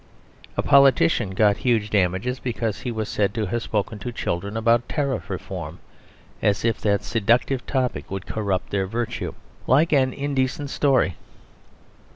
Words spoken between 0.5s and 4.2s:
A politician got huge damages because he was said to have spoken to